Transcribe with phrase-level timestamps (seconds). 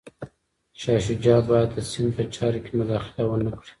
[0.79, 3.69] شاه شجاع باید د سند په چارو کي مداخله ونه کړي.